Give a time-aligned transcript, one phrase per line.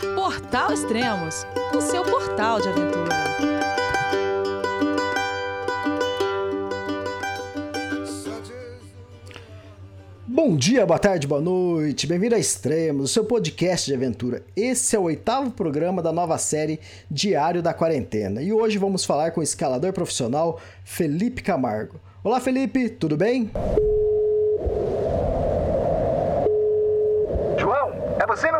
[0.00, 3.20] Portal Extremos, o seu portal de aventura.
[10.26, 14.42] Bom dia, boa tarde, boa noite, bem-vindo a Extremos, o seu podcast de aventura.
[14.56, 16.80] Esse é o oitavo programa da nova série
[17.10, 22.00] Diário da Quarentena e hoje vamos falar com o escalador profissional Felipe Camargo.
[22.24, 23.50] Olá, Felipe, tudo bem?
[27.58, 28.59] João, é você, meu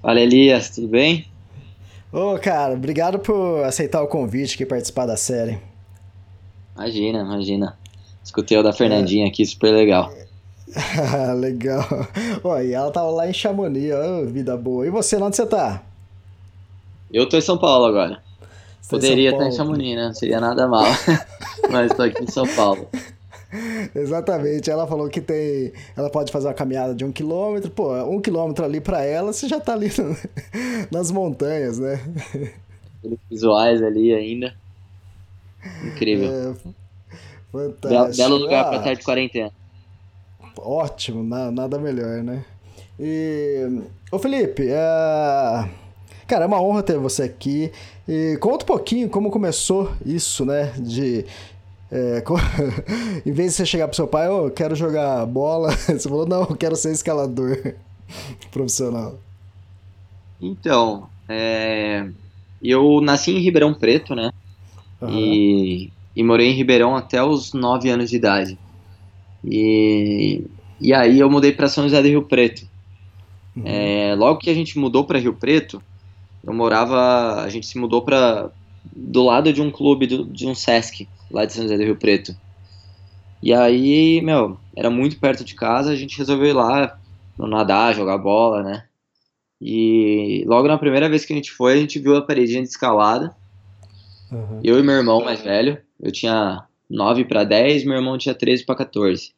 [0.00, 1.26] Fala, Elias, tudo bem?
[2.12, 5.58] Ô, cara, obrigado por aceitar o convite e participar da série.
[6.76, 7.78] Imagina, imagina.
[8.22, 9.28] Escutei o da Fernandinha é.
[9.28, 10.12] aqui, super legal.
[11.38, 11.84] legal.
[12.44, 14.86] Ó, e ela tava lá em Chamonix, ó, vida boa.
[14.86, 15.82] E você, onde você tá?
[17.12, 18.22] Eu tô em São Paulo agora.
[18.80, 20.06] Você Poderia estar em Chamonix, né?
[20.06, 20.86] Não seria nada mal.
[21.70, 22.88] Mas tô aqui em São Paulo.
[23.94, 24.70] Exatamente.
[24.70, 25.72] Ela falou que tem.
[25.96, 27.70] Ela pode fazer uma caminhada de um quilômetro.
[27.70, 29.88] Pô, um quilômetro ali para ela, você já tá ali
[30.90, 32.00] nas montanhas, né?
[33.30, 34.54] Visuais ali ainda.
[35.84, 36.30] Incrível.
[36.30, 36.54] É,
[37.52, 38.16] fantástico.
[38.16, 39.52] Belo lugar ah, pra estar de quarentena.
[40.58, 42.44] Ótimo, nada melhor, né?
[42.98, 43.82] E.
[44.10, 45.68] Ô Felipe, é...
[46.26, 47.70] cara, é uma honra ter você aqui.
[48.08, 50.72] E conta um pouquinho como começou isso, né?
[50.78, 51.24] De
[51.90, 52.22] é,
[53.24, 56.26] em vez de você chegar pro seu pai, oh, eu quero jogar bola, você falou,
[56.26, 57.74] não, eu quero ser escalador
[58.50, 59.18] profissional.
[60.40, 62.08] Então, é,
[62.62, 64.30] eu nasci em Ribeirão Preto, né?
[65.00, 65.10] Uhum.
[65.10, 68.58] E, e morei em Ribeirão até os 9 anos de idade.
[69.44, 70.44] E,
[70.80, 72.66] e aí eu mudei para São José do Rio Preto.
[73.56, 73.62] Uhum.
[73.64, 75.82] É, logo que a gente mudou para Rio Preto,
[76.44, 78.50] eu morava, a gente se mudou para
[78.94, 81.96] do lado de um clube do, de um Sesc lá de São José do Rio
[81.96, 82.34] Preto.
[83.42, 86.98] E aí, meu, era muito perto de casa, a gente resolveu ir lá
[87.38, 88.84] nadar, jogar bola, né?
[89.60, 92.68] E logo na primeira vez que a gente foi, a gente viu a paredinha de
[92.68, 93.34] escalada.
[94.30, 94.60] Uhum.
[94.62, 98.64] Eu e meu irmão mais velho, eu tinha 9 para 10, meu irmão tinha 13
[98.64, 99.32] para 14.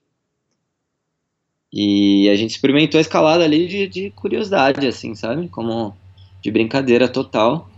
[1.73, 5.49] E a gente experimentou a escalada ali de, de curiosidade, assim, sabe?
[5.49, 5.95] Como
[6.43, 7.69] de brincadeira total.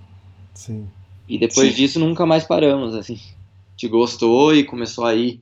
[0.55, 0.89] Sim.
[1.29, 1.75] E depois Sim.
[1.75, 3.19] disso nunca mais paramos, assim
[3.73, 5.41] gente gostou e começou a ir,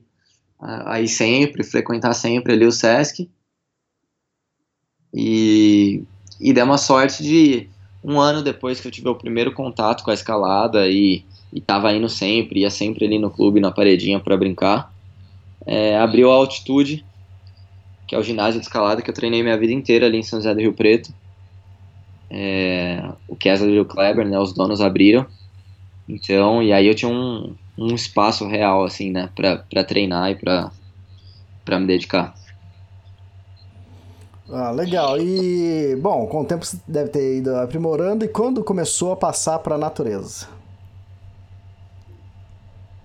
[0.59, 3.29] a, ir sempre, frequentar sempre ali o Sesc.
[5.13, 6.03] E,
[6.39, 7.69] e deu uma sorte de
[8.03, 12.07] um ano depois que eu tive o primeiro contato com a escalada e, estava indo
[12.07, 14.93] sempre, ia sempre ali no clube, na paredinha para brincar,
[15.65, 17.05] é, abriu a Altitude,
[18.07, 20.39] que é o ginásio de escalada que eu treinei minha vida inteira ali em São
[20.39, 21.13] José do Rio Preto.
[22.29, 25.25] É, o Kessler e o Kleber, né, os donos abriram.
[26.07, 31.79] Então, e aí eu tinha um, um espaço real, assim, né, para treinar e para
[31.79, 32.35] me dedicar.
[34.49, 35.17] Ah, legal.
[35.19, 38.25] E, bom, com o tempo você deve ter ido aprimorando.
[38.25, 40.47] E quando começou a passar para a natureza?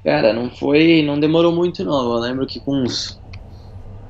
[0.05, 1.03] Cara, não foi.
[1.03, 2.15] Não demorou muito, não.
[2.15, 3.21] Eu lembro que com uns,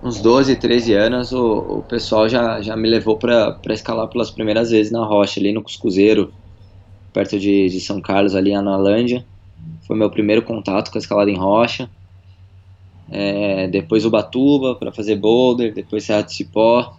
[0.03, 4.71] uns 12, 13 anos o, o pessoal já, já me levou para escalar pelas primeiras
[4.71, 6.33] vezes na rocha, ali no Cuscuzeiro,
[7.13, 9.27] perto de, de São Carlos, ali na Analândia.
[9.87, 11.89] Foi meu primeiro contato com a escalada em rocha.
[13.09, 16.97] É, depois Ubatuba para fazer boulder, depois Serra de Cipó.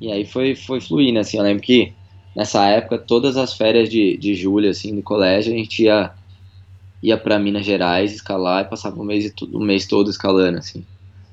[0.00, 1.92] E aí foi, foi fluindo, assim, eu lembro que
[2.36, 6.12] nessa época, todas as férias de, de julho, assim, do colégio, a gente ia,
[7.02, 10.80] ia para Minas Gerais escalar e passava o mês, o mês todo escalando, assim.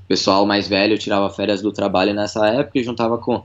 [0.04, 3.44] O pessoal mais velho tirava férias do trabalho nessa época e juntava com,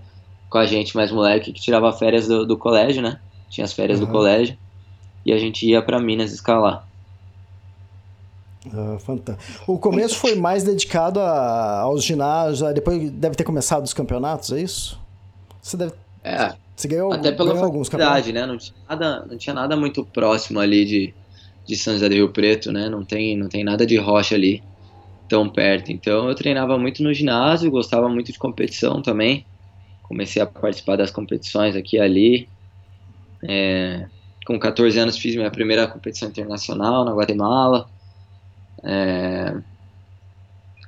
[0.48, 3.20] com a gente mais moleque que tirava férias do, do colégio, né?
[3.50, 4.06] Tinha as férias uhum.
[4.06, 4.56] do colégio
[5.24, 6.86] e a gente ia para Minas escalar.
[8.72, 9.72] Ah, fantástico.
[9.72, 14.60] O começo foi mais dedicado a, aos ginásios, depois deve ter começado os campeonatos, é
[14.60, 14.98] isso?
[15.62, 15.92] Você deve.
[16.22, 16.54] É.
[16.76, 18.32] Você ganhou, até pela ganhou alguns campeonatos?
[18.32, 18.46] né?
[18.46, 21.14] Não tinha, nada, não tinha nada muito próximo ali de,
[21.66, 22.88] de São José do Rio Preto, né?
[22.88, 24.62] Não tem, não tem nada de rocha ali
[25.28, 25.92] tão perto.
[25.92, 29.44] Então eu treinava muito no ginásio, gostava muito de competição também.
[30.02, 32.48] Comecei a participar das competições aqui e ali.
[33.46, 34.06] É,
[34.46, 37.88] com 14 anos fiz minha primeira competição internacional na Guatemala.
[38.82, 39.54] É,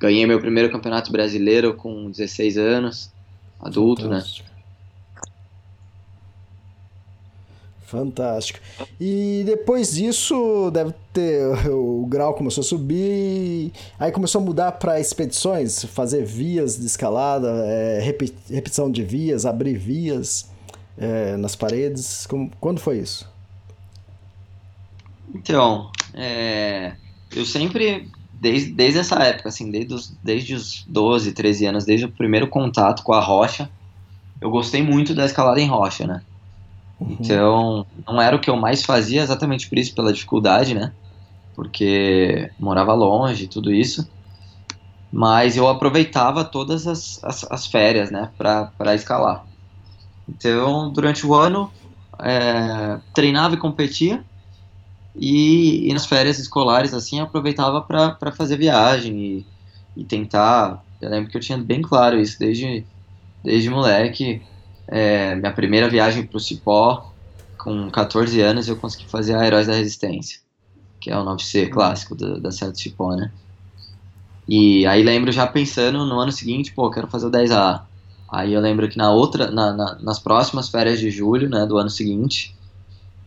[0.01, 3.11] ganhei meu primeiro campeonato brasileiro com 16 anos,
[3.59, 4.19] adulto, né?
[4.19, 4.53] Fantástico.
[7.85, 8.59] Fantástico.
[8.99, 11.43] E depois disso, deve ter.
[11.69, 17.49] O grau começou a subir, aí começou a mudar para expedições, fazer vias de escalada,
[17.65, 20.49] é, repe- repetição de vias, abrir vias
[20.97, 22.25] é, nas paredes.
[22.27, 23.31] Como- quando foi isso?
[25.33, 26.95] Então, é,
[27.35, 32.05] eu sempre, desde, desde essa época, assim, desde os, desde os 12, 13 anos, desde
[32.05, 33.69] o primeiro contato com a rocha,
[34.39, 36.23] eu gostei muito da escalada em rocha, né?
[36.99, 40.93] Então, não era o que eu mais fazia, exatamente por isso, pela dificuldade, né?
[41.55, 44.09] Porque morava longe, tudo isso.
[45.11, 49.45] Mas eu aproveitava todas as, as, as férias, né, para escalar.
[50.27, 51.71] Então, durante o ano,
[52.21, 54.25] é, treinava e competia.
[55.15, 59.47] E, e nas férias escolares, assim, eu aproveitava para fazer viagem
[59.95, 60.83] e, e tentar.
[61.01, 62.87] Eu lembro que eu tinha bem claro isso desde,
[63.43, 64.45] desde moleque.
[64.89, 67.15] É, minha primeira viagem para o Cipó,
[67.57, 70.39] com 14 anos, eu consegui fazer a Heróis da Resistência,
[71.01, 73.33] que é o 9C clássico da, da Serra do Cipó, né?
[74.47, 77.87] E aí lembro já pensando no ano seguinte, pô, quero fazer o 10A.
[78.31, 81.77] Aí eu lembro que na outra, na, na- nas próximas férias de julho, né, do
[81.77, 82.55] ano seguinte,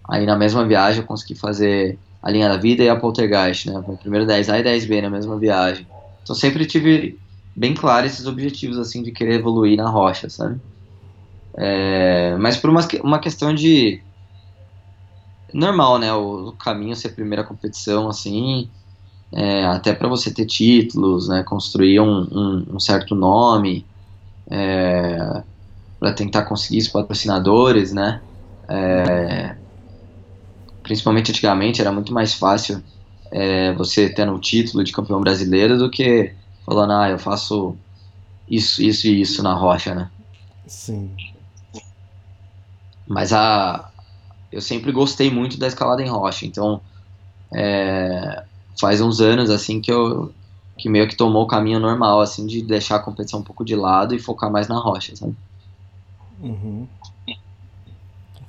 [0.09, 3.83] aí na mesma viagem eu consegui fazer a linha da vida e a poltergeist, né?
[3.87, 5.87] Meu primeiro 10A e 10B na mesma viagem.
[6.23, 7.21] Então sempre tive
[7.55, 10.61] bem claro esses objetivos, assim, de querer evoluir na rocha, sabe?
[11.57, 14.03] É, mas por uma, uma questão de
[15.53, 16.13] normal, né?
[16.13, 18.71] O, o caminho ser a primeira competição, assim,
[19.33, 21.43] é, até para você ter títulos, né?
[21.45, 23.87] Construir um, um, um certo nome,
[24.51, 25.45] é,
[25.99, 28.23] para tentar conseguir os patrocinadores, né?
[28.69, 29.57] É,
[30.87, 32.81] principalmente antigamente era muito mais fácil
[33.33, 36.33] é, você tendo o título de campeão brasileiro do que
[36.65, 37.77] falando, ah, eu faço
[38.49, 40.09] isso, isso e isso na rocha, né?
[40.65, 41.11] Sim.
[43.07, 43.91] Mas a
[44.53, 46.81] eu sempre gostei muito da escalada em rocha, então
[47.53, 48.45] é,
[48.81, 50.33] faz uns anos assim que eu
[50.79, 53.75] que meio que tomou o caminho normal assim de deixar a competição um pouco de
[53.75, 55.35] lado e focar mais na rocha, sabe?
[56.41, 56.87] Uhum.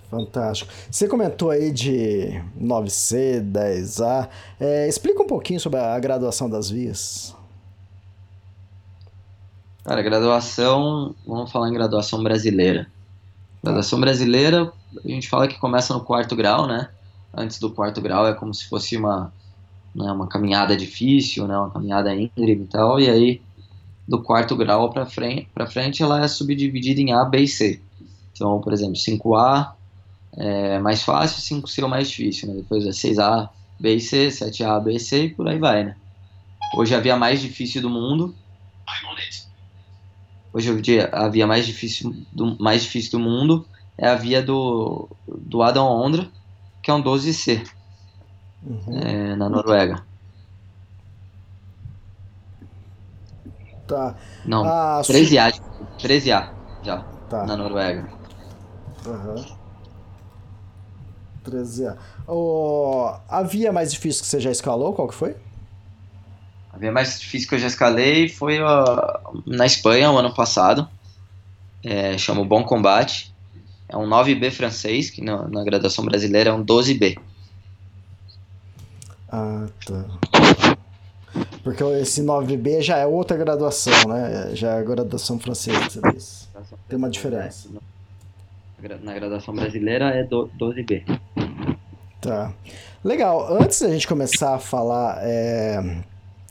[0.09, 0.71] Fantástico.
[0.89, 4.29] Você comentou aí de 9C, 10A.
[4.59, 7.35] É, explica um pouquinho sobre a graduação das vias.
[9.83, 12.87] Cara, graduação, vamos falar em graduação brasileira.
[13.61, 14.71] Graduação brasileira,
[15.03, 16.89] a gente fala que começa no quarto grau, né?
[17.33, 19.31] Antes do quarto grau é como se fosse uma,
[19.93, 21.57] né, uma caminhada difícil, né?
[21.57, 22.99] Uma caminhada íngreme e tal.
[22.99, 23.41] E aí,
[24.07, 27.81] do quarto grau para frente, frente, ela é subdividida em A, B e C.
[28.31, 29.76] Então, por exemplo, 5A
[30.37, 32.55] é mais fácil, 5C é o mais difícil, né?
[32.61, 33.49] Depois é 6A,
[33.79, 35.95] B e C, 7A, B e C e por aí vai, né?
[36.75, 38.35] Hoje a via mais difícil do mundo
[40.53, 43.67] hoje em dia a via mais difícil do, mais difícil do mundo
[43.97, 46.31] é a via do, do Adam Ondra,
[46.81, 47.63] que é um 12C,
[48.63, 48.99] Uhum.
[48.99, 50.05] é, na Noruega.
[53.87, 54.15] Tá.
[54.45, 55.61] Não, Ah, su- 13A, de-
[56.01, 56.53] 13A
[56.83, 57.45] já, Tá.
[57.45, 58.07] na Noruega.
[61.47, 61.63] Aham.
[61.63, 61.97] 13A.
[62.27, 65.35] O, a via mais difícil que você já escalou, qual que foi?
[66.73, 70.87] A via mais difícil que eu já escalei foi ó, na Espanha, o ano passado,
[71.83, 73.33] é, chama o Bom Combate,
[73.89, 77.17] é um 9B francês, que na, na graduação brasileira é um 12B.
[79.29, 80.05] Ah, tá.
[81.63, 84.55] Porque esse 9B já é outra graduação, né?
[84.55, 86.01] Já é a graduação francesa.
[86.87, 87.67] Tem uma diferença.
[89.01, 91.03] Na graduação brasileira é do- 12B.
[92.21, 92.53] Tá.
[93.03, 93.53] Legal.
[93.61, 96.03] Antes da gente começar a falar é,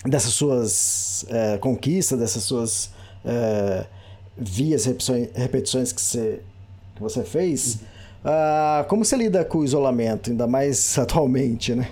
[0.04, 2.92] dessas suas é, conquistas, dessas suas
[3.24, 3.86] é,
[4.36, 6.40] vias, repetições, repetições que, você,
[6.96, 7.80] que você fez,
[8.24, 11.88] ah, como você lida com o isolamento, ainda mais atualmente, né?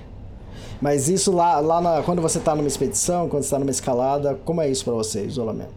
[0.82, 4.34] Mas isso lá, lá na- quando você está numa expedição, quando você está numa escalada,
[4.44, 5.72] como é isso para você, isolamento?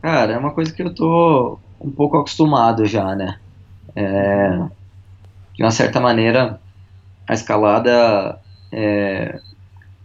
[0.00, 3.38] Cara, é uma coisa que eu tô um pouco acostumado já, né?
[3.94, 4.58] É,
[5.54, 6.60] de uma certa maneira,
[7.28, 8.38] a escalada,
[8.72, 9.38] é,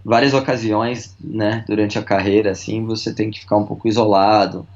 [0.03, 4.67] várias ocasiões, né, durante a carreira, assim, você tem que ficar um pouco isolado,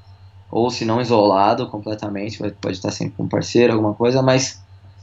[0.51, 4.61] ou se não isolado completamente, pode estar sempre com um parceiro, alguma coisa, mas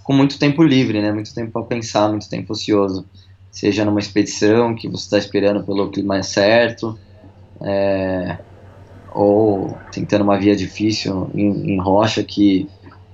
[0.09, 1.13] com muito tempo livre, né?
[1.13, 3.07] Muito tempo para pensar, muito tempo ocioso.
[3.51, 6.99] Seja numa expedição que você está esperando pelo clima certo,
[7.63, 8.39] é,
[9.19, 12.71] ou tentando uma via difícil em, em rocha que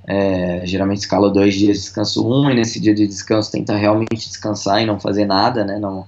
[0.06, 4.82] é, geralmente escala dois dias, descanso um, e nesse dia de descanso tenta realmente descansar
[4.82, 5.78] e não fazer nada, né?
[5.78, 6.06] Não,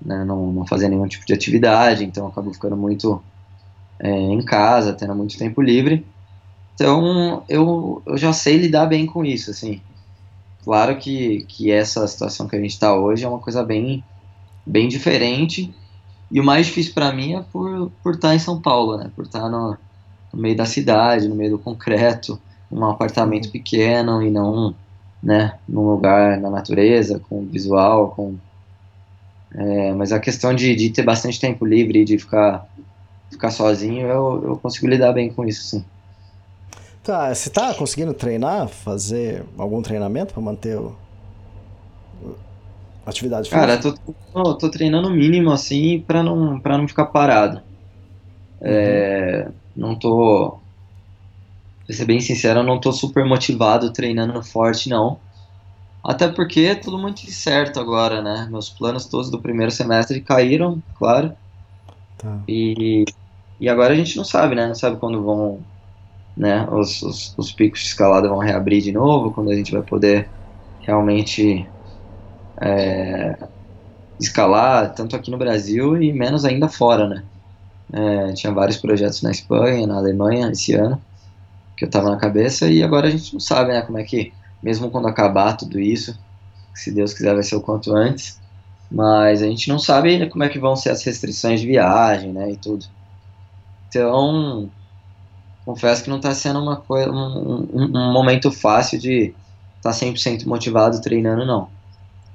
[0.00, 3.20] né, não, não fazia nenhum tipo de atividade, então acabou ficando muito
[3.98, 6.06] é, em casa, tendo muito tempo livre.
[6.76, 9.80] Então eu, eu já sei lidar bem com isso, assim.
[10.62, 14.04] Claro que, que essa situação que a gente está hoje é uma coisa bem,
[14.64, 15.74] bem diferente.
[16.32, 19.10] E o mais difícil para mim é por, por estar tá em São Paulo, né?
[19.14, 19.76] Por estar tá no,
[20.32, 24.74] no meio da cidade, no meio do concreto, num apartamento pequeno e não,
[25.22, 28.36] né, num lugar na natureza, com visual, com...
[29.54, 32.66] É, mas a questão de, de ter bastante tempo livre e de ficar,
[33.30, 35.84] ficar sozinho, eu, eu consigo lidar bem com isso, sim.
[37.04, 40.96] Tá, você tá conseguindo treinar, fazer algum treinamento para manter o...
[43.06, 43.66] atividade física?
[43.66, 43.94] Cara, tô,
[44.32, 47.60] tô, tô treinando o mínimo assim para não para não ficar parado.
[48.60, 50.58] É, não tô
[51.86, 55.18] pra ser bem sincero, eu não tô super motivado treinando forte não.
[56.04, 58.48] Até porque é tudo muito incerto agora, né?
[58.50, 61.32] Meus planos todos do primeiro semestre caíram, claro.
[62.18, 62.40] Tá.
[62.48, 63.04] E,
[63.60, 64.66] e agora a gente não sabe, né?
[64.66, 65.60] Não sabe quando vão
[66.36, 69.82] né, os, os, os, picos de escalada vão reabrir de novo, quando a gente vai
[69.82, 70.28] poder
[70.80, 71.66] realmente
[72.62, 73.36] é,
[74.20, 77.24] escalar, tanto aqui no Brasil e menos ainda fora, né.
[77.92, 81.02] É, tinha vários projetos na Espanha, na Alemanha esse ano,
[81.76, 84.32] que eu tava na cabeça, e agora a gente não sabe, né, como é que,
[84.62, 86.18] mesmo quando acabar tudo isso,
[86.74, 88.40] se Deus quiser vai ser o quanto antes,
[88.90, 92.52] mas a gente não sabe como é que vão ser as restrições de viagem, né,
[92.52, 92.86] e tudo.
[93.88, 94.70] Então,
[95.64, 99.34] confesso que não está sendo uma coisa, um, um, um, momento fácil de
[99.76, 101.68] estar tá 100% motivado treinando, não.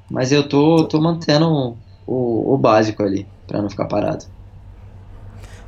[0.09, 4.25] Mas eu tô, tô mantendo o, o básico ali, para não ficar parado.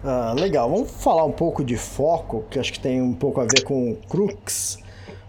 [0.04, 3.46] Ah, legal, vamos falar um pouco de foco, que acho que tem um pouco a
[3.46, 4.82] ver com o crux.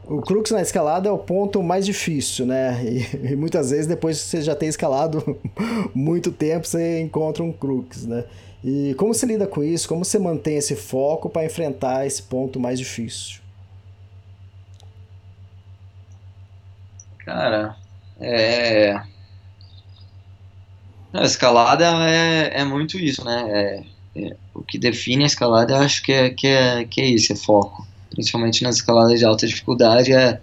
[0.05, 2.83] O crux na escalada é o ponto mais difícil, né?
[2.85, 5.41] E, e muitas vezes depois que você já tem escalado
[5.95, 8.25] muito tempo, você encontra um crux, né?
[8.63, 9.89] E como você lida com isso?
[9.89, 13.41] Como você mantém esse foco para enfrentar esse ponto mais difícil?
[17.19, 17.80] Cara,
[18.21, 19.03] é.
[21.13, 23.45] A escalada é, é muito isso, né?
[23.49, 23.85] É,
[24.23, 27.33] é, o que define a escalada, eu acho que é, que, é, que é isso,
[27.33, 27.87] é foco.
[28.11, 30.41] Principalmente nas escaladas de alta dificuldade, é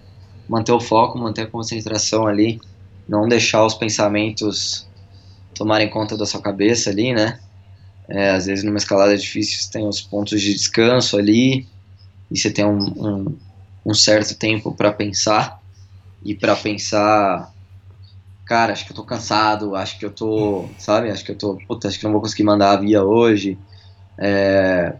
[0.48, 2.60] manter o foco, manter a concentração ali,
[3.08, 4.86] não deixar os pensamentos
[5.54, 7.38] tomarem conta da sua cabeça ali, né?
[8.08, 11.68] É, às vezes numa escalada difícil tem os pontos de descanso ali
[12.30, 13.38] e você tem um, um,
[13.84, 15.60] um certo tempo para pensar
[16.24, 17.52] e para pensar
[18.48, 21.58] cara, acho que eu tô cansado, acho que eu tô, sabe, acho que eu tô,
[21.68, 23.58] puta, acho que não vou conseguir mandar a via hoje.
[24.16, 24.96] É...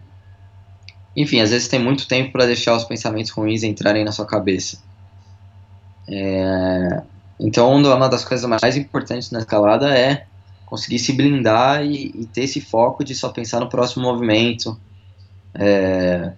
[1.15, 4.77] Enfim, às vezes tem muito tempo para deixar os pensamentos ruins entrarem na sua cabeça.
[6.07, 7.01] É...
[7.39, 10.27] Então, uma das coisas mais importantes na escalada é
[10.67, 14.79] conseguir se blindar e, e, ter esse foco de só pensar no próximo movimento,
[15.55, 16.33] é,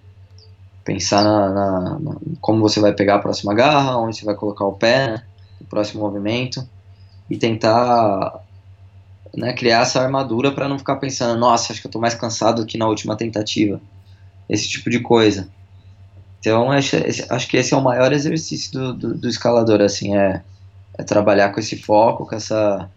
[0.82, 4.64] pensar na, na, na, como você vai pegar a próxima garra, onde você vai colocar
[4.64, 5.22] o pé, né,
[5.60, 6.66] no próximo movimento,
[7.32, 8.44] e tentar
[9.34, 12.60] né, criar essa armadura para não ficar pensando, nossa, acho que eu estou mais cansado
[12.60, 13.80] do que na última tentativa,
[14.50, 15.48] esse tipo de coisa.
[16.38, 16.94] Então, acho,
[17.30, 20.42] acho que esse é o maior exercício do, do, do escalador, assim, é,
[20.98, 22.90] é trabalhar com esse foco, com essa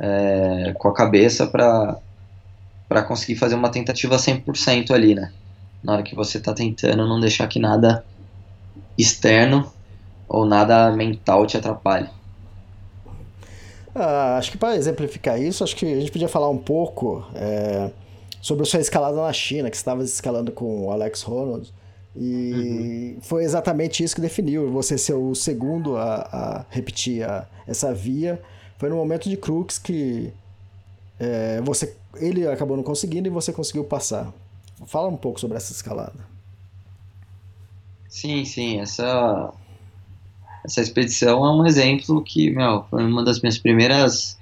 [0.00, 1.98] é, com a cabeça para
[2.88, 5.32] para conseguir fazer uma tentativa 100% ali, né?
[5.82, 8.04] Na hora que você está tentando não deixar que nada
[8.98, 9.72] externo
[10.28, 12.08] ou nada mental te atrapalhe.
[13.94, 17.90] Ah, acho que para exemplificar isso, acho que a gente podia falar um pouco é,
[18.40, 21.72] sobre a sua escalada na China, que você estava escalando com o Alex Ronald.
[22.14, 23.22] E uhum.
[23.22, 28.40] foi exatamente isso que definiu você ser o segundo a, a repetir a, essa via
[28.82, 30.32] foi no momento de Crux que
[31.16, 34.34] é, você, ele acabou não conseguindo e você conseguiu passar.
[34.86, 36.18] Fala um pouco sobre essa escalada.
[38.08, 39.54] Sim, sim, essa
[40.64, 44.38] essa expedição é um exemplo que, meu, foi uma das minhas primeiras.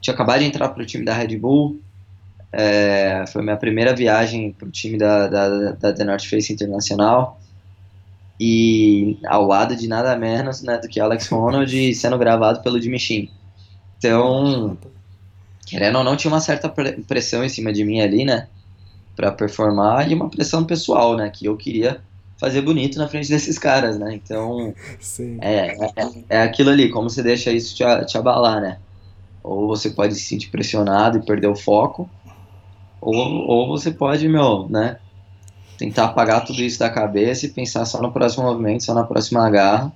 [0.00, 1.80] Tinha acabado de entrar para o time da Red Bull,
[2.52, 7.38] é, foi minha primeira viagem para o time da, da, da The North Face Internacional
[8.40, 12.98] e ao lado de nada menos né, do que Alex Ronald sendo gravado pelo Jimmy
[12.98, 13.30] Sheen.
[13.98, 14.78] Então,
[15.66, 16.68] querendo ou não, tinha uma certa
[17.06, 18.48] pressão em cima de mim ali, né?
[19.16, 21.28] Pra performar e uma pressão pessoal, né?
[21.28, 22.00] Que eu queria
[22.38, 24.14] fazer bonito na frente desses caras, né?
[24.14, 24.74] Então,
[25.40, 25.90] é, é,
[26.28, 28.78] é, aquilo ali, como você deixa isso te, te abalar, né?
[29.42, 32.08] Ou você pode se sentir pressionado e perder o foco,
[33.00, 34.98] ou, ou você pode, meu, né?
[35.76, 39.48] Tentar apagar tudo isso da cabeça e pensar só no próximo movimento, só na próxima
[39.50, 39.92] garra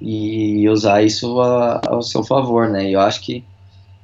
[0.00, 2.88] e usar isso a, ao seu favor, né?
[2.88, 3.44] E eu acho que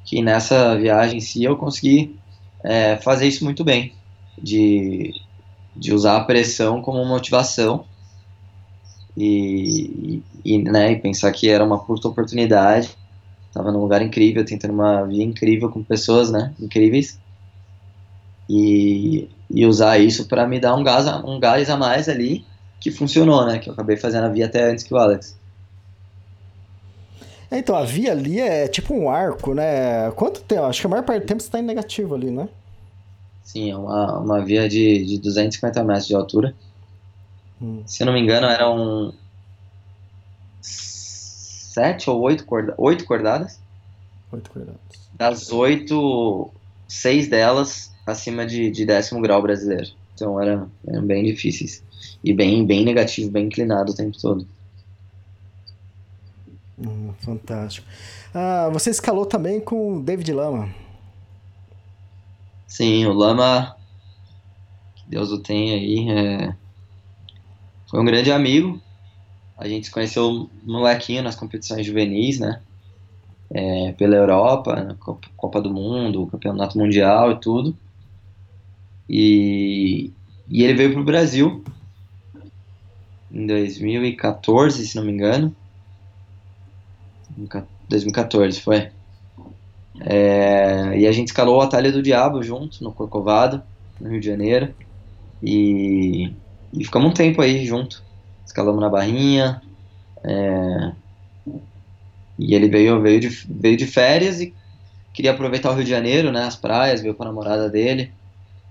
[0.05, 2.19] que nessa viagem em si eu consegui
[2.65, 3.93] é, fazer isso muito bem,
[4.41, 5.15] de,
[5.75, 7.85] de usar a pressão como motivação
[9.17, 12.97] e, e, né, e pensar que era uma curta oportunidade,
[13.49, 17.19] estava num lugar incrível, tentando uma via incrível com pessoas né, incríveis
[18.49, 22.45] e, e usar isso para me dar um gás, um gás a mais ali
[22.81, 23.59] que funcionou, né?
[23.59, 25.39] Que eu acabei fazendo a via até antes que o Alex.
[27.49, 30.11] É, então, a via ali é tipo um arco, né?
[30.13, 30.65] Quanto tempo?
[30.65, 32.49] Acho que a maior parte do tempo você está em negativo ali, né?
[33.51, 36.55] Sim, é uma, uma via de, de 250 metros de altura.
[37.61, 37.83] Hum.
[37.85, 39.13] Se eu não me engano, eram
[40.61, 43.59] sete ou oito, corda oito cordadas.
[44.31, 44.81] Oito cordadas.
[45.15, 46.49] Das oito,
[46.87, 49.91] seis delas acima de, de décimo grau brasileiro.
[50.15, 51.83] Então era, eram bem difíceis.
[52.23, 54.47] E bem, bem negativo, bem inclinado o tempo todo.
[56.79, 57.85] Hum, fantástico.
[58.33, 60.73] Ah, você escalou também com o David Lama.
[62.71, 63.77] Sim, o Lama,
[64.95, 66.57] que Deus o tenha aí, é...
[67.89, 68.81] foi um grande amigo.
[69.59, 72.63] A gente se conheceu molequinho nas competições juvenis, né?
[73.53, 74.97] É, pela Europa,
[75.37, 77.77] Copa do Mundo, Campeonato Mundial e tudo.
[79.09, 80.13] E,
[80.49, 81.65] e ele veio para o Brasil
[83.33, 85.55] em 2014, se não me engano.
[87.89, 88.93] 2014 foi.
[90.01, 93.63] É, e a gente escalou o Atalho do Diabo junto, no Corcovado,
[94.01, 94.75] no Rio de Janeiro.
[95.43, 96.33] E,
[96.73, 98.03] e ficamos um tempo aí junto.
[98.47, 99.63] Escalamos na Barrinha.
[100.25, 100.93] É,
[102.39, 104.55] e ele veio, veio, de, veio de férias e
[105.13, 108.13] queria aproveitar o Rio de Janeiro, né, as praias, veio com a namorada dele.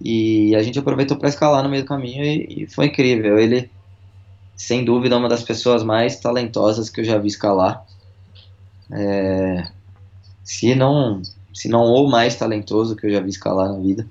[0.01, 3.37] E a gente aproveitou para escalar no meio do caminho e, e, foi incrível.
[3.37, 3.69] Ele,
[4.55, 7.85] sem dúvida, é uma das pessoas mais talentosas que eu já vi escalar.
[8.91, 9.67] É,
[10.49, 11.21] se não,
[11.53, 14.07] se não ou mais talentoso que eu já vi escalar na vida.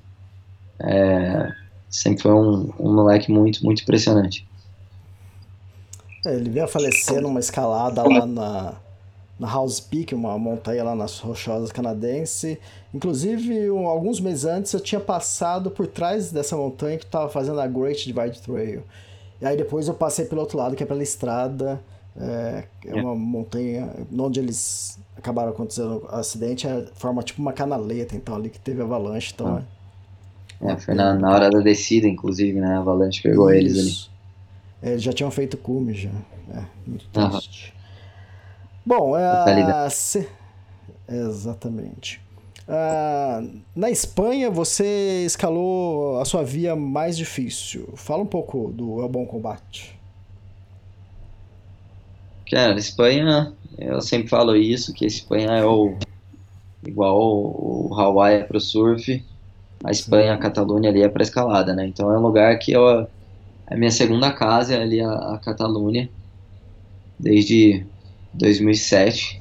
[0.78, 1.52] É,
[1.90, 4.46] sempre foi um, um moleque muito, muito impressionante.
[6.24, 8.74] É, ele veio a falecer numa escalada lá na,
[9.36, 12.56] na House Peak, uma montanha lá nas Rochosas Canadense.
[12.94, 17.60] Inclusive, um, alguns meses antes eu tinha passado por trás dessa montanha que estava fazendo
[17.60, 18.84] a Great Divide Trail.
[19.40, 21.80] E aí depois eu passei pelo outro lado, que é pela estrada.
[22.20, 28.16] É, é uma montanha onde eles acabaram acontecendo o acidente, é, forma tipo uma canaleta,
[28.16, 29.62] então ali que teve avalanche, então
[30.60, 30.66] ah.
[30.66, 30.72] é...
[30.72, 32.74] é, foi na, na hora da descida, inclusive, né?
[32.74, 33.58] A avalanche pegou Isso.
[33.58, 34.18] eles ali.
[34.82, 36.10] É, eles já tinham feito cume já.
[36.52, 37.74] É, muito triste.
[38.84, 39.90] Bom, é.
[39.90, 40.26] Se...
[41.08, 42.20] Exatamente.
[42.68, 47.88] Uh, na Espanha, você escalou a sua via mais difícil.
[47.96, 49.97] Fala um pouco do El Bom Combate.
[52.50, 55.98] Cara, Espanha, eu sempre falo isso, que a Espanha é o
[56.86, 59.24] igual o Hawaii é pro surf,
[59.84, 61.86] a Espanha, a Catalunha ali é para escalada, né?
[61.86, 63.08] Então é um lugar que eu, é
[63.66, 66.10] a minha segunda casa é ali a, a Catalunha,
[67.18, 67.86] desde
[68.32, 69.40] 2007,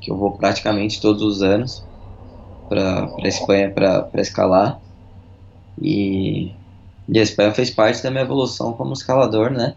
[0.00, 1.84] que eu vou praticamente todos os anos
[2.68, 4.80] para a Espanha para escalar.
[5.80, 6.52] E,
[7.08, 9.76] e a Espanha fez parte da minha evolução como escalador, né?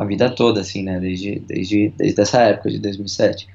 [0.00, 0.98] A vida toda, assim, né?
[0.98, 3.46] Desde, desde, desde essa época, de 2007.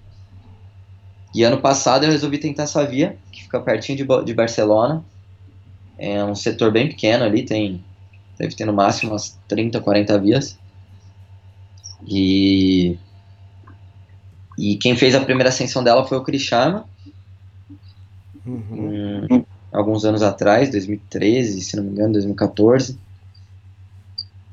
[1.34, 5.04] E ano passado eu resolvi tentar essa via, que fica pertinho de, de Barcelona.
[5.98, 7.84] É um setor bem pequeno ali, tem
[8.38, 10.56] deve ter no máximo umas 30, 40 vias.
[12.08, 12.96] E
[14.56, 16.86] e quem fez a primeira ascensão dela foi o Chris Sharma,
[18.46, 19.26] uhum.
[19.32, 23.00] um, alguns anos atrás, 2013, se não me engano, 2014.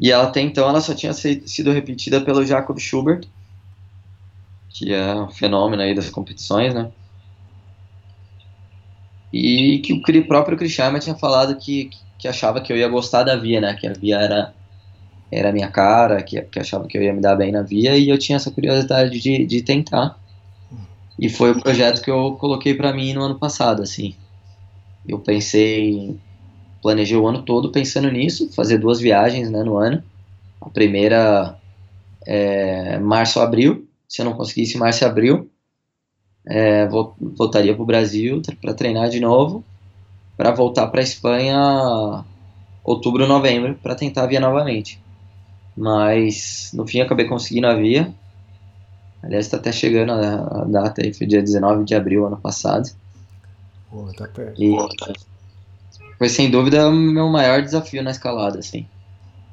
[0.00, 3.26] E ela até então ela só tinha sido repetida pelo Jacob Schubert,
[4.68, 6.90] que é um fenômeno aí das competições, né?
[9.32, 13.22] E que o próprio Chris Sharma tinha falado que, que achava que eu ia gostar
[13.22, 13.74] da via, né?
[13.74, 14.54] Que a via era
[15.32, 18.10] era minha cara, que, que achava que eu ia me dar bem na via, e
[18.10, 20.18] eu tinha essa curiosidade de, de tentar.
[21.18, 24.14] E foi o projeto que eu coloquei para mim no ano passado, assim.
[25.08, 26.20] Eu pensei,
[26.82, 30.02] planejei o ano todo pensando nisso, fazer duas viagens, né, no ano.
[30.60, 31.56] A primeira
[32.26, 35.48] é março abril, se eu não conseguisse março e abril,
[36.46, 39.64] é, voltaria para o Brasil para treinar de novo,
[40.36, 42.24] para voltar para a Espanha
[42.84, 45.00] outubro, novembro, para tentar a via novamente.
[45.76, 48.12] Mas no fim acabei conseguindo a via.
[49.22, 52.90] Aliás, está até chegando a, a, data aí, foi dia 19 de abril ano passado.
[53.88, 54.60] Pô, tá perto.
[54.60, 54.74] E
[56.22, 58.86] foi sem dúvida o meu maior desafio na escalada, assim.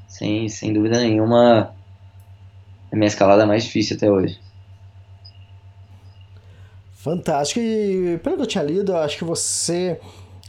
[0.07, 1.73] Sem, sem dúvida nenhuma,
[2.91, 4.39] a minha escalada mais difícil até hoje.
[6.93, 7.59] Fantástico.
[7.59, 9.99] E pelo que eu tinha lido, eu acho que você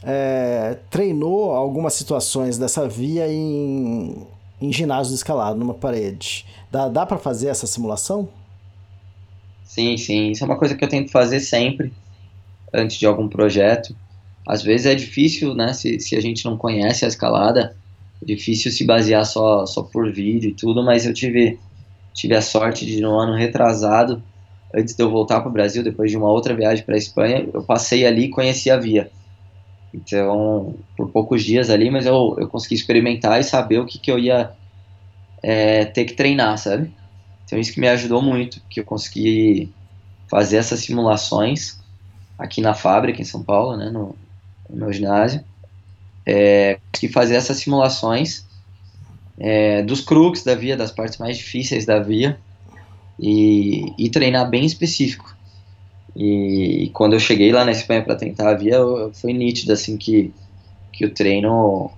[0.03, 4.27] é, treinou algumas situações dessa via em,
[4.61, 6.45] em ginásio de escalado, numa parede.
[6.69, 8.29] Dá, dá para fazer essa simulação?
[9.63, 10.29] Sim, sim.
[10.29, 11.91] Isso é uma coisa que eu tento fazer sempre,
[12.71, 13.95] antes de algum projeto.
[14.47, 17.75] Às vezes é difícil, né, se, se a gente não conhece a escalada,
[18.21, 21.59] é difícil se basear só, só por vídeo e tudo, mas eu tive,
[22.13, 24.21] tive a sorte de, no ano retrasado,
[24.73, 27.47] antes de eu voltar para o Brasil, depois de uma outra viagem para a Espanha,
[27.53, 29.11] eu passei ali e conheci a via.
[29.93, 34.09] Então, por poucos dias ali, mas eu, eu consegui experimentar e saber o que, que
[34.09, 34.51] eu ia
[35.43, 36.93] é, ter que treinar, sabe?
[37.45, 39.73] Então, isso que me ajudou muito, que eu consegui
[40.29, 41.77] fazer essas simulações
[42.39, 44.15] aqui na fábrica, em São Paulo, né, no,
[44.73, 45.43] no ginásio.
[46.25, 48.45] É, consegui fazer essas simulações
[49.39, 52.39] é, dos crux da via, das partes mais difíceis da via,
[53.19, 55.35] e, e treinar bem específico.
[56.15, 58.79] E, e, quando eu cheguei lá na Espanha para tentar a via,
[59.13, 60.33] foi nítido assim que,
[60.91, 61.91] que o treino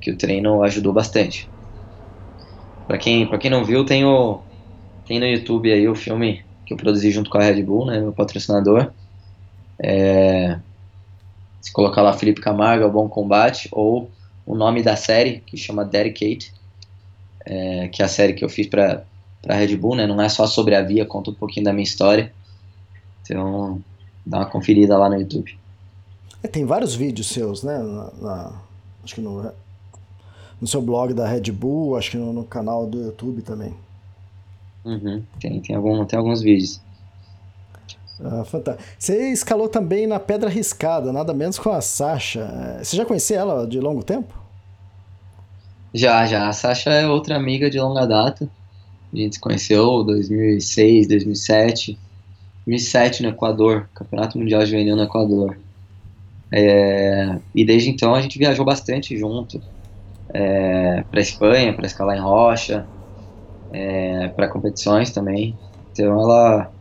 [0.00, 1.48] que o treino ajudou bastante.
[2.86, 4.40] Para quem quem não viu, tem o
[5.06, 8.00] tem no YouTube aí o filme que eu produzi junto com a Red Bull, né,
[8.00, 8.90] meu patrocinador.
[9.82, 10.58] É,
[11.64, 14.10] se colocar lá Felipe Camargo, o Bom Combate, ou
[14.44, 16.52] o nome da série, que chama Dedicate,
[17.46, 19.02] é, que é a série que eu fiz para
[19.48, 21.82] a Red Bull, né, não é só sobre a via, conta um pouquinho da minha
[21.82, 22.30] história.
[23.22, 23.82] Então,
[24.26, 25.58] dá uma conferida lá no YouTube.
[26.42, 27.78] É, tem vários vídeos seus, né?
[27.78, 28.62] Na, na,
[29.02, 29.50] acho que no,
[30.60, 33.72] no seu blog da Red Bull, acho que no, no canal do YouTube também.
[34.84, 36.82] Uhum, tem, tem, algum, tem alguns vídeos.
[38.22, 38.88] Ah, fantástico.
[38.98, 42.78] Você escalou também na Pedra Riscada, nada menos com a Sasha.
[42.82, 44.34] Você já conhecia ela de longo tempo?
[45.92, 46.48] Já, já.
[46.48, 48.48] A Sasha é outra amiga de longa data.
[49.12, 51.98] A gente se conheceu em 2006, 2007.
[52.66, 55.56] 2007 no Equador, Campeonato Mundial Juvenil no Equador.
[56.52, 59.60] É, e desde então a gente viajou bastante junto
[60.32, 62.86] é, para Espanha, para escalar em rocha,
[63.72, 65.56] é, para competições também.
[65.92, 66.72] Então ela,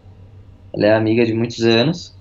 [0.74, 2.14] ela é amiga de muitos anos.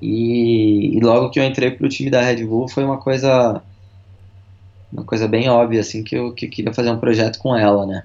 [0.00, 3.62] E, e logo que eu entrei pro time da Red Bull foi uma coisa
[4.92, 7.86] uma coisa bem óbvia assim que eu, que eu queria fazer um projeto com ela,
[7.86, 8.02] né?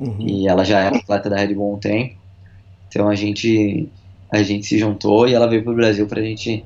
[0.00, 0.16] Uhum.
[0.20, 2.14] E ela já era atleta da Red Bull há um tempo.
[2.88, 3.88] Então a gente
[4.30, 6.64] a gente se juntou e ela veio para o Brasil para a gente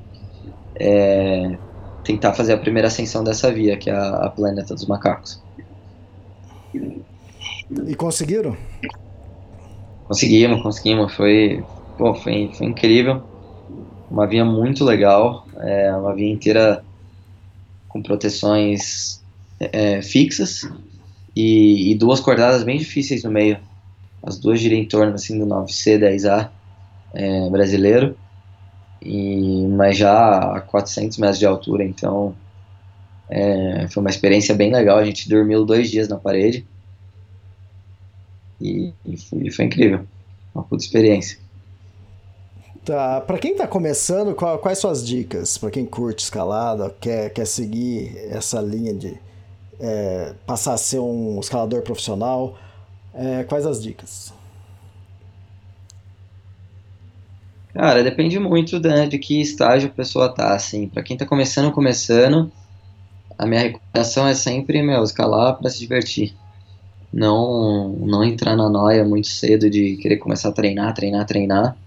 [0.75, 1.57] é,
[2.03, 5.41] tentar fazer a primeira ascensão dessa via, que é a, a Planeta dos Macacos.
[6.73, 8.57] E conseguiram?
[10.07, 11.13] Conseguimos, conseguimos.
[11.13, 11.63] Foi,
[11.97, 13.23] pô, foi, foi incrível.
[14.09, 16.83] Uma via muito legal, é, uma via inteira
[17.87, 19.23] com proteções
[19.59, 20.69] é, fixas
[21.35, 23.57] e, e duas cordadas bem difíceis no meio
[24.23, 26.49] as duas giram em torno assim, do 9C, 10A
[27.13, 28.17] é, brasileiro,
[29.01, 32.33] e, mas já a 400 metros de altura, então
[33.29, 34.97] é, foi uma experiência bem legal.
[34.97, 36.65] A gente dormiu dois dias na parede
[38.61, 40.07] e, e, foi, foi, incrível,
[40.55, 41.37] uma puta experiência.
[42.85, 45.57] Tá, para quem tá começando, qual, quais suas dicas?
[45.57, 49.17] Para quem curte escalada, quer, quer seguir essa linha de
[49.79, 52.57] é, passar a ser um escalador profissional,
[53.13, 54.33] é, quais as dicas?
[57.73, 60.87] Cara, depende muito né, de que estágio a pessoa tá, assim.
[60.87, 62.51] Para quem tá começando, começando,
[63.37, 66.35] a minha recomendação é sempre, meu, escalar para se divertir.
[67.11, 71.77] Não, não entrar na noia muito cedo de querer começar a treinar, treinar, treinar.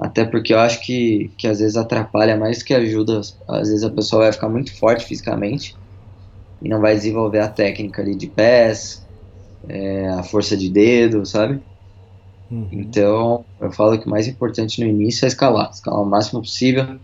[0.00, 3.20] Até porque eu acho que, que às vezes atrapalha mais do que ajuda.
[3.46, 5.74] Às vezes a pessoa vai ficar muito forte fisicamente
[6.62, 9.06] e não vai desenvolver a técnica ali de pés,
[9.68, 11.62] é, a força de dedo, sabe?
[12.50, 12.68] Uhum.
[12.72, 16.98] Então, eu falo que o mais importante no início é escalar, escalar o máximo possível,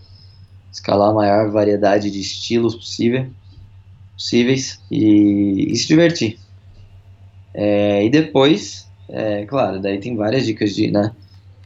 [0.72, 3.30] escalar a maior variedade de estilos possível,
[4.16, 6.38] possíveis e, e se divertir.
[7.54, 11.14] É, e depois, é, claro, daí tem várias dicas de, né,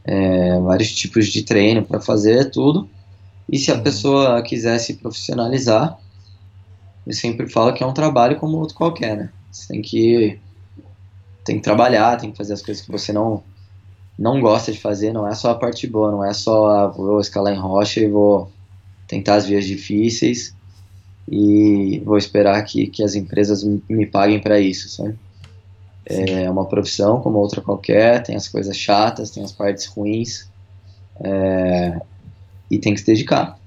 [0.03, 2.89] é, vários tipos de treino para fazer tudo.
[3.49, 3.83] E se a uhum.
[3.83, 5.99] pessoa quiser se profissionalizar,
[7.05, 9.29] eu sempre falo que é um trabalho como outro qualquer, né?
[9.51, 10.39] Você tem que
[11.43, 13.43] tem que trabalhar, tem que fazer as coisas que você não
[14.17, 17.19] não gosta de fazer, não é só a parte boa, não é só ah, vou
[17.19, 18.51] escalar em rocha e vou
[19.07, 20.55] tentar as vias difíceis
[21.27, 25.17] e vou esperar que, que as empresas me, me paguem para isso, sabe?
[26.05, 30.49] É uma profissão como outra qualquer, tem as coisas chatas, tem as partes ruins
[31.23, 31.99] é,
[32.69, 33.59] e tem que se dedicar.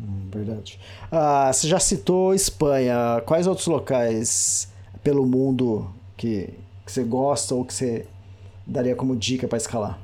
[0.00, 0.78] Hum, verdade.
[1.10, 3.22] Ah, você já citou Espanha.
[3.24, 8.06] Quais outros locais pelo mundo que, que você gosta ou que você
[8.66, 9.98] daria como dica para escalar?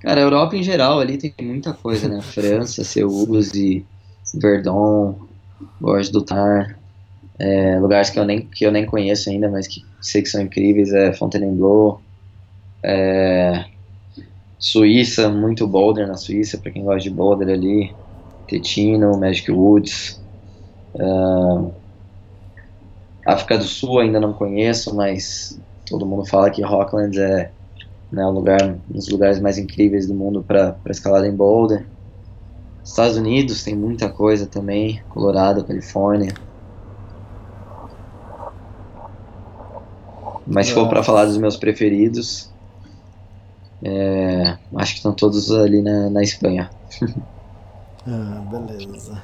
[0.00, 2.20] Cara, a Europa em geral ali tem muita coisa, né?
[2.22, 3.86] França, Seulze,
[4.34, 5.14] Verdun,
[5.80, 6.81] Gorge do Tar,
[7.38, 10.40] é, lugares que eu, nem, que eu nem conheço ainda, mas que sei que são
[10.40, 12.00] incríveis, é Fontainebleau,
[12.84, 13.64] é,
[14.58, 17.92] Suíça, muito boulder na Suíça, para quem gosta de boulder ali,
[18.46, 20.20] Tetino, Magic Woods,
[20.94, 21.72] uh,
[23.26, 27.50] África do Sul ainda não conheço, mas todo mundo fala que Rocklands é
[28.10, 31.86] né, um, lugar, um dos lugares mais incríveis do mundo para escalada em boulder.
[32.84, 36.34] Estados Unidos tem muita coisa também, Colorado, Califórnia.
[40.52, 42.50] Mas se for para falar dos meus preferidos,
[43.82, 46.70] é, acho que estão todos ali na, na Espanha.
[48.06, 49.22] ah, beleza.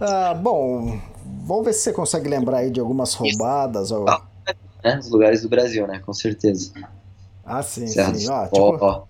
[0.00, 0.98] Ah, bom,
[1.44, 3.90] vamos ver se você consegue lembrar aí de algumas roubadas.
[3.90, 4.08] Ou...
[4.08, 4.22] Ah,
[4.84, 5.98] né, os lugares do Brasil, né?
[5.98, 6.72] Com certeza.
[7.44, 8.30] Ah, sim, Serra sim.
[8.30, 9.08] Ah, tipo...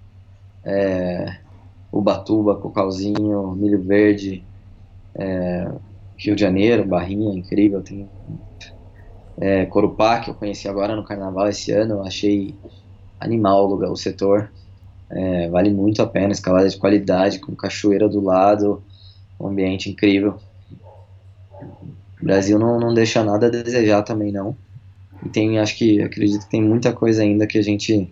[0.65, 1.37] é,
[1.93, 4.43] Ubatuba, Cocalzinho, Milho Verde,
[5.15, 5.71] é,
[6.17, 7.83] Rio de Janeiro, Barrinha, incrível.
[7.83, 8.09] Tem
[9.41, 12.55] é, Corupá, que eu conheci agora no carnaval esse ano, eu achei
[13.19, 14.51] animal o, lugar, o setor.
[15.09, 18.83] É, vale muito a pena, escalada de qualidade, com cachoeira do lado,
[19.41, 20.39] um ambiente incrível.
[22.21, 24.55] O Brasil não, não deixa nada a desejar também não.
[25.25, 28.11] E tem, acho que, acredito que tem muita coisa ainda que a gente,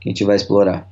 [0.00, 0.88] que a gente vai explorar.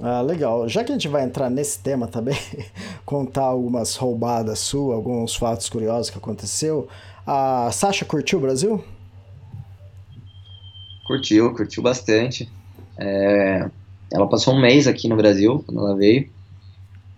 [0.00, 0.68] Ah, legal.
[0.68, 2.36] Já que a gente vai entrar nesse tema também,
[3.04, 6.86] contar algumas roubadas suas, alguns fatos curiosos que aconteceu.
[7.26, 8.84] A Sasha curtiu o Brasil?
[11.04, 12.48] Curtiu, curtiu bastante.
[12.96, 13.68] É,
[14.12, 16.30] ela passou um mês aqui no Brasil, quando ela veio.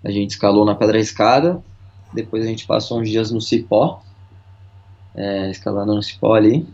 [0.03, 1.63] A gente escalou na Pedra Escada,
[2.15, 4.03] depois a gente passou uns dias no Cipó,
[5.15, 6.67] é, escalando no Cipó ali.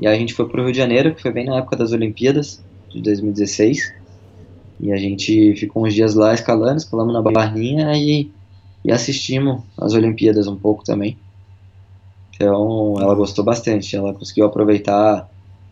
[0.00, 2.64] E a gente foi pro Rio de Janeiro, que foi bem na época das Olimpíadas,
[2.88, 3.92] de 2016.
[4.80, 8.30] E a gente ficou uns dias lá escalando, escalamos na Barrinha e,
[8.82, 11.18] e assistimos as Olimpíadas um pouco também.
[12.34, 13.94] Então, ela gostou bastante.
[13.96, 15.28] Ela conseguiu aproveitar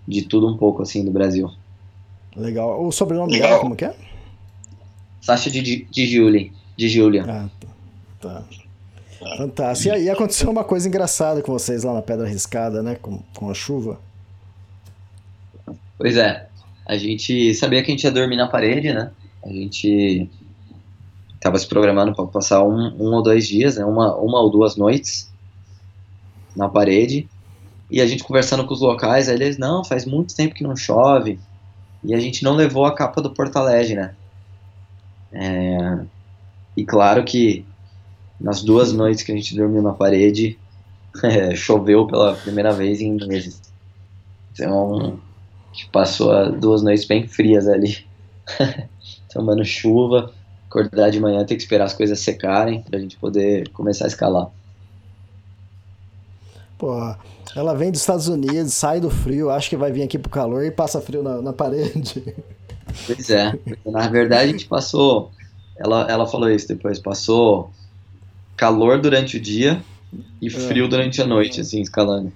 [0.07, 1.51] de tudo um pouco, assim, do Brasil.
[2.37, 2.85] Legal.
[2.85, 3.94] O sobrenome dela, como que é?
[5.20, 6.53] Sasha de, de Julie.
[6.77, 7.25] De Julia.
[7.29, 7.48] Ah,
[8.20, 8.44] tá.
[9.37, 9.96] Fantástico.
[9.96, 12.96] E, aconteceu uma coisa engraçada com vocês lá na Pedra Riscada, né?
[13.01, 14.01] Com, com a chuva.
[15.96, 16.48] Pois é.
[16.87, 19.12] A gente sabia que a gente ia dormir na parede, né?
[19.44, 20.29] A gente
[21.40, 23.85] tava se programando para passar um, um ou dois dias, né?
[23.85, 25.31] Uma, uma ou duas noites
[26.56, 27.28] na parede.
[27.90, 30.74] E a gente conversando com os locais, aí eles, não, faz muito tempo que não
[30.74, 31.38] chove.
[32.02, 34.14] E a gente não levou a capa do Porto Alegre, né?
[35.32, 36.04] É,
[36.76, 37.64] e claro que
[38.40, 40.58] nas duas noites que a gente dormiu na parede,
[41.22, 43.60] é, choveu pela primeira vez em meses.
[44.52, 45.20] Então,
[45.70, 48.04] a gente passou duas noites bem frias ali,
[49.32, 50.32] tomando chuva,
[50.68, 54.50] acordar de manhã, ter que esperar as coisas secarem pra gente poder começar a escalar.
[56.82, 56.96] Pô,
[57.54, 60.64] ela vem dos Estados Unidos, sai do frio, acha que vai vir aqui pro calor
[60.64, 62.34] e passa frio na, na parede.
[63.06, 63.56] Pois é.
[63.86, 65.30] Na verdade, a gente passou.
[65.76, 67.70] Ela, ela falou isso depois, passou
[68.56, 69.80] calor durante o dia
[70.40, 70.50] e é.
[70.50, 70.88] frio é.
[70.88, 72.32] durante a noite, assim, escalando.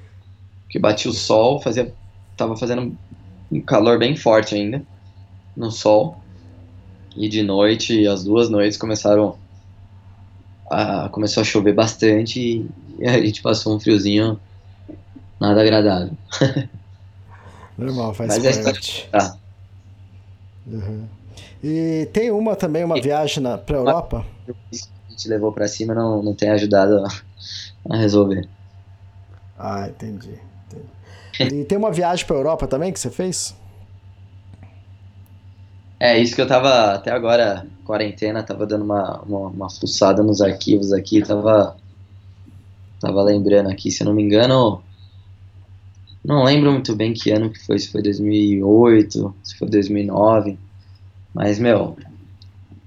[0.63, 1.93] Porque batia o sol, fazia.
[2.37, 2.97] Tava fazendo
[3.51, 4.81] um calor bem forte ainda
[5.57, 6.23] no sol.
[7.17, 9.37] E de noite, as duas noites começaram
[10.71, 14.41] a, começou a chover bastante e, e a gente passou um friozinho
[15.41, 16.17] nada agradável.
[17.77, 19.09] Normal, faz Mas parte.
[19.13, 19.37] É tá.
[20.67, 21.07] Uhum.
[21.63, 24.25] E tem uma também, uma e, viagem para Europa?
[24.49, 27.09] A gente levou para cima não, não tem ajudado a,
[27.91, 28.49] a resolver.
[29.59, 30.39] Ah, entendi,
[31.39, 31.61] entendi.
[31.61, 33.55] E tem uma viagem para Europa também que você fez?
[35.99, 40.43] É, isso que eu tava até agora, quarentena, tava dando uma, uma, uma fuçada nos
[40.43, 41.77] arquivos aqui, tava,
[43.01, 44.83] tava lembrando aqui, se eu não me engano,
[46.25, 50.59] não lembro muito bem que ano que foi, se foi 2008, se foi 2009,
[51.33, 51.97] mas, meu,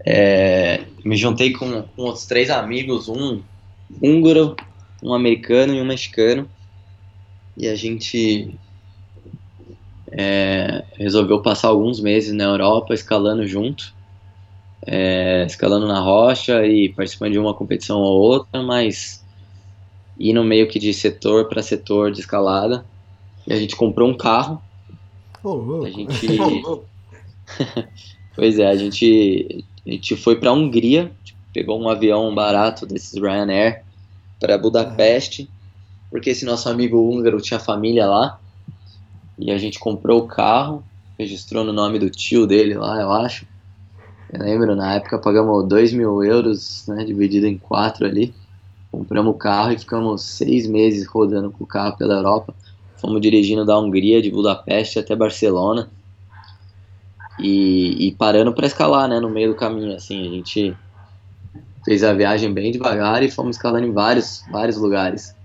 [0.05, 3.41] é, me juntei com, com outros três amigos, um
[4.01, 4.55] húngaro,
[5.01, 6.49] um americano e um mexicano,
[7.55, 8.53] e a gente
[10.11, 13.93] é, resolveu passar alguns meses na Europa escalando junto,
[14.85, 19.23] é, escalando na rocha e participando de uma competição ou outra, mas
[20.19, 22.85] indo meio que de setor para setor de escalada.
[23.47, 24.61] E a gente comprou um carro.
[25.43, 26.27] Oh, a gente.
[28.35, 31.11] pois é, a gente, a gente foi para Hungria,
[31.53, 33.83] pegou um avião barato desses Ryanair
[34.39, 35.49] para Budapeste,
[36.09, 38.39] porque esse nosso amigo húngaro tinha família lá.
[39.37, 40.83] E a gente comprou o carro,
[41.17, 43.47] registrou no nome do tio dele lá, eu acho.
[44.31, 48.33] Eu lembro, na época pagamos 2 mil euros, né, dividido em quatro ali.
[48.91, 52.53] Compramos o carro e ficamos seis meses rodando com o carro pela Europa.
[52.97, 55.89] Fomos dirigindo da Hungria, de Budapeste até Barcelona.
[57.39, 60.27] E, e parando para escalar, né, no meio do caminho, assim.
[60.27, 60.75] A gente
[61.85, 65.35] fez a viagem bem devagar e fomos escalando em vários, vários lugares.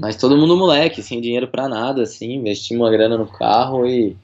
[0.00, 2.34] Mas todo mundo moleque, sem dinheiro para nada, assim.
[2.34, 4.16] Investimos uma grana no carro e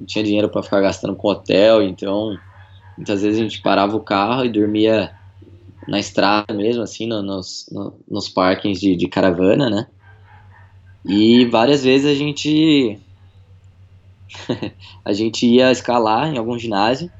[0.00, 2.38] não tinha dinheiro para ficar gastando com hotel, então
[2.96, 5.12] muitas vezes a gente parava o carro e dormia
[5.90, 9.88] na estrada mesmo, assim, no, nos, no, nos parkings de, de, caravana, né?
[11.04, 13.00] E várias vezes a gente
[15.04, 17.10] a gente ia escalar em algum ginásio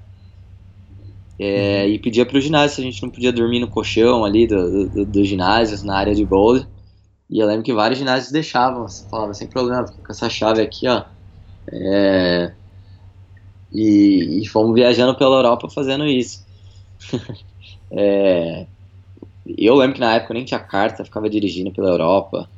[1.36, 4.46] é, e pedia para o ginásio se a gente não podia dormir no colchão ali
[4.46, 6.64] do, do, do ginásio, na área de bowling.
[7.28, 10.86] E eu lembro que vários ginásios deixavam, falavam sem problema, fica com essa chave aqui,
[10.86, 11.04] ó.
[11.72, 12.54] É,
[13.72, 16.44] e, e fomos viajando pela Europa fazendo isso.
[17.90, 18.66] é,
[19.58, 22.48] eu lembro que na época eu nem tinha carta, ficava dirigindo pela Europa.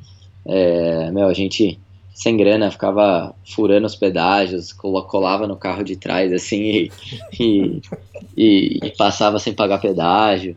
[0.45, 1.79] É, meu, a gente
[2.15, 6.93] sem grana ficava furando os pedágios, colava no carro de trás assim e,
[7.41, 7.83] e,
[8.37, 10.57] e, e passava sem pagar pedágio.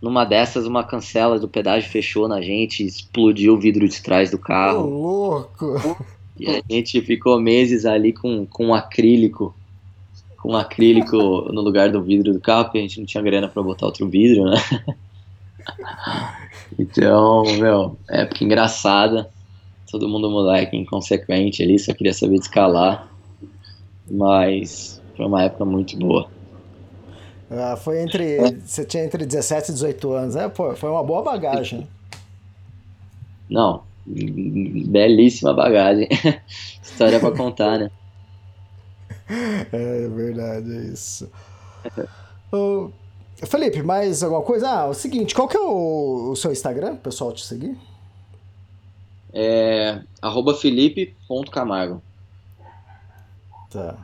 [0.00, 4.38] Numa dessas, uma cancela do pedágio fechou na gente, explodiu o vidro de trás do
[4.38, 4.86] carro.
[4.86, 5.96] Ô, louco!
[6.38, 9.54] E a gente ficou meses ali com, com um acrílico
[10.46, 11.16] com um acrílico
[11.52, 14.08] no lugar do vidro do carro, porque a gente não tinha grana para botar outro
[14.08, 14.56] vidro, né?
[16.78, 19.30] Então, meu, época engraçada.
[19.90, 23.08] Todo mundo moleque inconsequente ali, só queria saber de escalar.
[24.10, 26.28] Mas foi uma época muito boa.
[27.50, 28.38] Ah, foi entre.
[28.64, 30.48] Você tinha entre 17 e 18 anos, é?
[30.48, 31.86] Pô, foi uma boa bagagem.
[33.48, 36.08] Não, belíssima bagagem.
[36.82, 37.90] História para contar, né?
[39.72, 41.30] É verdade, é isso.
[42.52, 42.92] uh,
[43.44, 44.68] Felipe, mais alguma coisa?
[44.68, 47.76] Ah, o seguinte, qual que é o, o seu Instagram, o pessoal te seguir?
[49.32, 52.00] É arroba felipe.camargo.
[53.70, 53.98] Tá,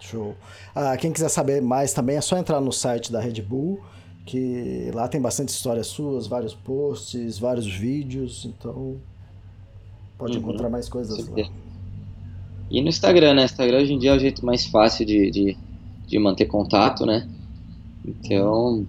[0.00, 0.36] show.
[0.74, 3.80] Ah, quem quiser saber mais também é só entrar no site da Red Bull,
[4.26, 9.00] que lá tem bastante histórias suas, vários posts, vários vídeos, então
[10.18, 10.42] pode uhum.
[10.42, 11.36] encontrar mais coisas lá.
[12.74, 13.44] E no Instagram, né?
[13.44, 15.56] Instagram hoje em dia é o jeito mais fácil de, de,
[16.08, 17.24] de manter contato, né?
[18.04, 18.84] Então,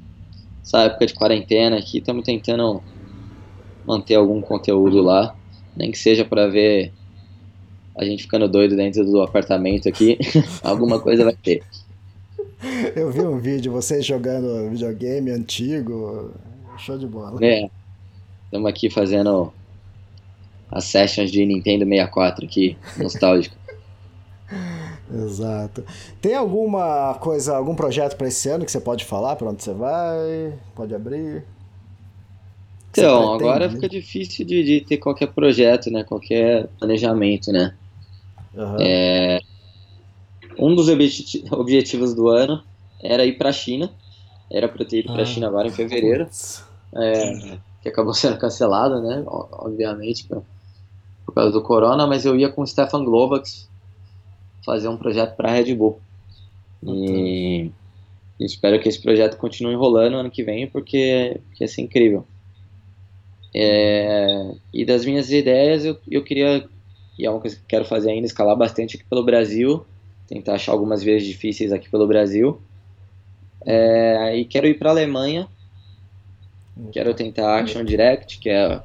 [0.63, 2.81] essa época de quarentena aqui, estamos tentando
[3.85, 5.35] manter algum conteúdo lá,
[5.77, 6.91] nem que seja para ver
[7.95, 10.17] a gente ficando doido dentro do apartamento aqui,
[10.63, 11.61] alguma coisa vai ter.
[12.95, 16.33] Eu vi um vídeo, vocês jogando videogame antigo,
[16.79, 17.37] show de bola.
[17.45, 17.69] É,
[18.45, 19.53] estamos aqui fazendo
[20.71, 23.63] as sessions de Nintendo 64 aqui, nostálgico.
[25.13, 25.83] Exato.
[26.19, 29.35] Tem alguma coisa, algum projeto para esse ano que você pode falar?
[29.35, 30.53] Para onde você vai?
[30.75, 31.43] Pode abrir?
[32.91, 36.03] Então, agora fica difícil de, de, ter qualquer projeto, né?
[36.03, 37.75] Qualquer planejamento, né?
[38.53, 38.77] Uhum.
[38.79, 39.39] É,
[40.57, 42.63] um dos objetivos do ano
[43.03, 43.91] era ir para a China.
[44.49, 46.27] Era para ter ido para a ah, China agora em fevereiro.
[46.95, 49.23] É, que acabou sendo cancelado, né?
[49.27, 50.43] Obviamente, por,
[51.25, 53.69] por causa do corona, mas eu ia com o Stefan Glovax,
[54.63, 55.99] fazer um projeto para a Red Bull.
[56.83, 57.71] E
[58.39, 62.25] espero que esse projeto continue enrolando ano que vem, porque, porque ia ser incrível.
[63.53, 66.67] É, e das minhas ideias, eu, eu queria,
[67.17, 69.85] e é uma coisa que quero fazer ainda, escalar bastante aqui pelo Brasil,
[70.27, 72.61] tentar achar algumas vias difíceis aqui pelo Brasil.
[73.65, 75.47] É, e quero ir para a Alemanha,
[76.91, 78.81] quero tentar Action Direct, que é,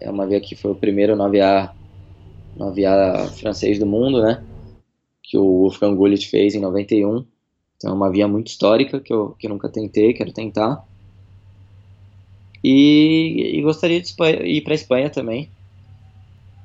[0.00, 1.74] é uma via que foi o primeiro no aviar,
[2.56, 4.42] no aviar francês do mundo, né?
[5.28, 7.24] Que o Wolfgang Gullit fez em 91.
[7.76, 10.82] Então é uma via muito histórica que eu, que eu nunca tentei, quero tentar.
[12.64, 14.12] E, e gostaria de
[14.46, 15.50] ir para Espanha também.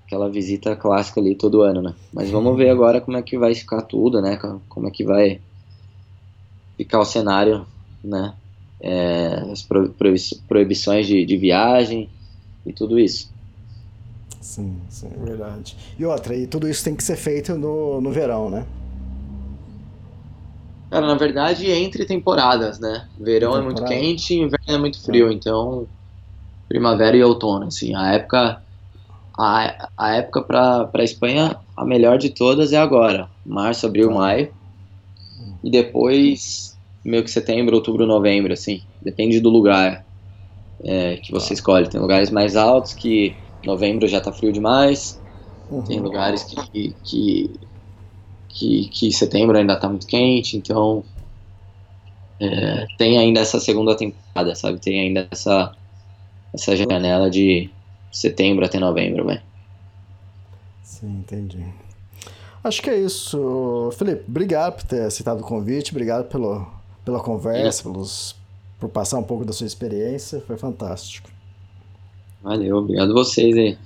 [0.05, 1.93] Aquela visita clássica ali todo ano, né?
[2.11, 4.39] Mas vamos ver agora como é que vai ficar tudo, né?
[4.69, 5.41] Como é que vai
[6.77, 7.67] ficar o cenário,
[8.01, 8.33] né?
[8.79, 9.67] É, as
[10.47, 12.09] proibições de, de viagem
[12.65, 13.32] e tudo isso.
[14.43, 15.77] Sim, sim, é verdade.
[15.97, 18.65] E outra, e tudo isso tem que ser feito no, no verão, né?
[20.91, 23.07] Cara, na verdade, entre temporadas, né?
[23.17, 25.33] Verão é muito quente e inverno é muito frio, é.
[25.33, 25.87] então
[26.67, 28.61] primavera e outono, assim, a época
[29.39, 34.15] a, a época para a Espanha, a melhor de todas é agora, março, abril, tá.
[34.15, 34.53] maio,
[35.63, 40.05] e depois meio que setembro, outubro, novembro, assim, depende do lugar
[40.83, 41.53] é, que você tá.
[41.53, 41.89] escolhe.
[41.89, 43.35] Tem lugares mais altos que
[43.67, 45.19] novembro já tá frio demais.
[45.69, 45.81] Uhum.
[45.83, 47.51] Tem lugares que, que,
[48.49, 51.03] que, que, setembro ainda tá muito quente, então
[52.39, 54.79] é, tem ainda essa segunda temporada, sabe?
[54.79, 55.75] Tem ainda essa,
[56.53, 57.69] essa janela de
[58.11, 59.41] setembro até novembro, velho.
[60.83, 61.65] Sim, entendi.
[62.63, 63.89] Acho que é isso.
[63.97, 66.65] Felipe, obrigado por ter aceitado o convite, obrigado pelo,
[67.03, 68.35] pela conversa, pelos,
[68.79, 71.32] por passar um pouco da sua experiência, foi fantástico.
[72.43, 73.77] Valeu, obrigado vocês aí.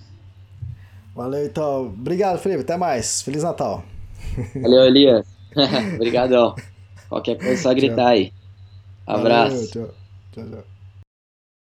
[1.15, 1.87] Valeu, então.
[1.87, 2.61] Obrigado, Felipe.
[2.61, 3.21] Até mais.
[3.21, 3.83] Feliz Natal.
[4.61, 5.25] Valeu, Elias.
[5.95, 6.55] Obrigadão.
[7.07, 8.33] Qualquer coisa é só gritar aí.
[9.05, 9.73] Abraço.
[9.73, 9.95] Valeu, tchau,
[10.33, 10.76] tchau, tchau.